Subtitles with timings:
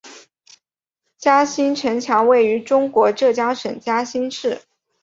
[1.19, 4.63] 嘉兴城墙位于中国浙江省嘉兴市。